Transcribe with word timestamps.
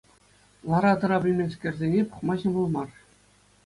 Лара-тӑра 0.69 1.17
пӗлменскерсене 1.27 2.01
пӑхма 2.11 2.35
ҫӑмӑл 2.43 2.67
мар. 2.77 2.89